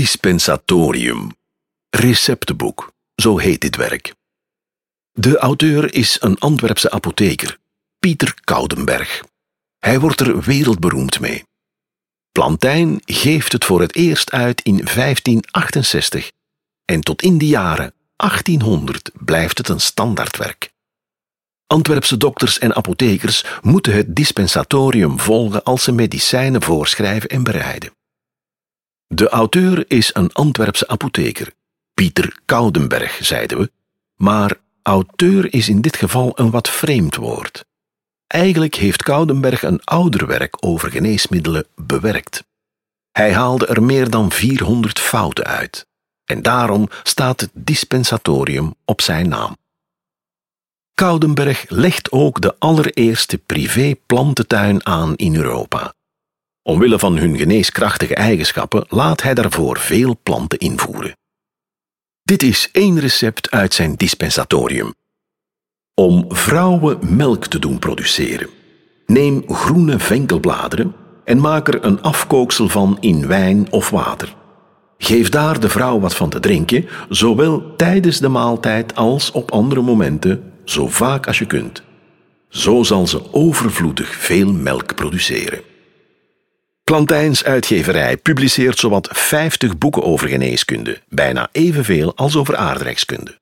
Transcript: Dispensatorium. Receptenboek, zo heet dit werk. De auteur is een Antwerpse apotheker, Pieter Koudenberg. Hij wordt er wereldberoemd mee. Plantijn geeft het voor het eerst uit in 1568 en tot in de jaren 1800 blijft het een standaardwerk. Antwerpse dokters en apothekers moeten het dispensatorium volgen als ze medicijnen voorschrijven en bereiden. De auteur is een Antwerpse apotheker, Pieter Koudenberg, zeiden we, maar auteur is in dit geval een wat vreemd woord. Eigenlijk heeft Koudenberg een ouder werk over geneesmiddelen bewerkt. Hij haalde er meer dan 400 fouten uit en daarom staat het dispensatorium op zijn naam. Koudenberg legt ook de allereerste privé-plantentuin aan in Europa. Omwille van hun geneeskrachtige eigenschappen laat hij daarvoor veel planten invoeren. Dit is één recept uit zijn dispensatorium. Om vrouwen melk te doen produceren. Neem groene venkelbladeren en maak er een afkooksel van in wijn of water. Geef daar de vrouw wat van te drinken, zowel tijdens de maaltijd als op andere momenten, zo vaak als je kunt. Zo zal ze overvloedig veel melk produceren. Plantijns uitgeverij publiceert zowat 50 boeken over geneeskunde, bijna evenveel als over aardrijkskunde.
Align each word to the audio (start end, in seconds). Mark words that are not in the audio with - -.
Dispensatorium. 0.00 1.36
Receptenboek, 1.90 2.92
zo 3.14 3.38
heet 3.38 3.60
dit 3.60 3.76
werk. 3.76 4.14
De 5.12 5.38
auteur 5.38 5.94
is 5.94 6.16
een 6.20 6.38
Antwerpse 6.38 6.90
apotheker, 6.90 7.58
Pieter 7.98 8.34
Koudenberg. 8.44 9.24
Hij 9.78 10.00
wordt 10.00 10.20
er 10.20 10.40
wereldberoemd 10.40 11.20
mee. 11.20 11.44
Plantijn 12.32 13.00
geeft 13.04 13.52
het 13.52 13.64
voor 13.64 13.80
het 13.80 13.94
eerst 13.94 14.32
uit 14.32 14.60
in 14.60 14.76
1568 14.76 16.30
en 16.84 17.00
tot 17.00 17.22
in 17.22 17.38
de 17.38 17.46
jaren 17.46 17.94
1800 18.16 19.10
blijft 19.14 19.58
het 19.58 19.68
een 19.68 19.80
standaardwerk. 19.80 20.70
Antwerpse 21.66 22.16
dokters 22.16 22.58
en 22.58 22.74
apothekers 22.74 23.44
moeten 23.60 23.92
het 23.92 24.16
dispensatorium 24.16 25.18
volgen 25.18 25.62
als 25.62 25.82
ze 25.82 25.92
medicijnen 25.92 26.62
voorschrijven 26.62 27.28
en 27.28 27.42
bereiden. 27.42 27.98
De 29.20 29.28
auteur 29.28 29.84
is 29.88 30.10
een 30.14 30.32
Antwerpse 30.32 30.88
apotheker, 30.88 31.52
Pieter 31.94 32.40
Koudenberg, 32.44 33.18
zeiden 33.24 33.58
we, 33.58 33.70
maar 34.16 34.58
auteur 34.82 35.52
is 35.52 35.68
in 35.68 35.80
dit 35.80 35.96
geval 35.96 36.32
een 36.34 36.50
wat 36.50 36.70
vreemd 36.70 37.16
woord. 37.16 37.64
Eigenlijk 38.26 38.74
heeft 38.74 39.02
Koudenberg 39.02 39.62
een 39.62 39.84
ouder 39.84 40.26
werk 40.26 40.56
over 40.60 40.90
geneesmiddelen 40.90 41.66
bewerkt. 41.76 42.44
Hij 43.12 43.34
haalde 43.34 43.66
er 43.66 43.82
meer 43.82 44.10
dan 44.10 44.32
400 44.32 44.98
fouten 44.98 45.44
uit 45.44 45.86
en 46.24 46.42
daarom 46.42 46.88
staat 47.02 47.40
het 47.40 47.50
dispensatorium 47.52 48.74
op 48.84 49.00
zijn 49.00 49.28
naam. 49.28 49.56
Koudenberg 50.94 51.64
legt 51.68 52.12
ook 52.12 52.40
de 52.40 52.54
allereerste 52.58 53.38
privé-plantentuin 53.38 54.86
aan 54.86 55.16
in 55.16 55.36
Europa. 55.36 55.94
Omwille 56.62 56.98
van 56.98 57.16
hun 57.16 57.36
geneeskrachtige 57.36 58.14
eigenschappen 58.14 58.84
laat 58.88 59.22
hij 59.22 59.34
daarvoor 59.34 59.78
veel 59.78 60.16
planten 60.22 60.58
invoeren. 60.58 61.16
Dit 62.22 62.42
is 62.42 62.68
één 62.72 63.00
recept 63.00 63.50
uit 63.50 63.74
zijn 63.74 63.94
dispensatorium. 63.94 64.94
Om 65.94 66.24
vrouwen 66.28 67.16
melk 67.16 67.46
te 67.46 67.58
doen 67.58 67.78
produceren. 67.78 68.48
Neem 69.06 69.42
groene 69.46 69.98
venkelbladeren 69.98 70.94
en 71.24 71.40
maak 71.40 71.68
er 71.68 71.84
een 71.84 72.02
afkooksel 72.02 72.68
van 72.68 72.96
in 73.00 73.26
wijn 73.26 73.72
of 73.72 73.90
water. 73.90 74.34
Geef 74.98 75.28
daar 75.28 75.60
de 75.60 75.68
vrouw 75.68 76.00
wat 76.00 76.14
van 76.14 76.30
te 76.30 76.40
drinken, 76.40 76.88
zowel 77.08 77.76
tijdens 77.76 78.18
de 78.18 78.28
maaltijd 78.28 78.94
als 78.94 79.30
op 79.30 79.50
andere 79.50 79.80
momenten, 79.80 80.52
zo 80.64 80.88
vaak 80.88 81.26
als 81.26 81.38
je 81.38 81.46
kunt. 81.46 81.82
Zo 82.48 82.82
zal 82.82 83.06
ze 83.06 83.32
overvloedig 83.32 84.14
veel 84.14 84.52
melk 84.52 84.94
produceren. 84.94 85.69
Plantijns 86.90 87.44
uitgeverij 87.44 88.16
publiceert 88.16 88.78
zowat 88.78 89.08
50 89.12 89.78
boeken 89.78 90.02
over 90.02 90.28
geneeskunde, 90.28 91.00
bijna 91.08 91.48
evenveel 91.52 92.16
als 92.16 92.36
over 92.36 92.56
aardrijkskunde. 92.56 93.38